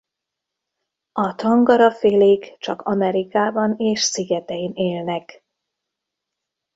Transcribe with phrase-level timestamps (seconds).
[1.11, 5.43] A tangarafélék csak Amerikában és szigetein élnek.